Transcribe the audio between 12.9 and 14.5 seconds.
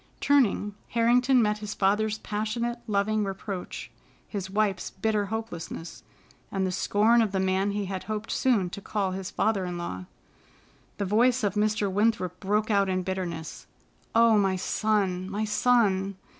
bitterness: "Oh,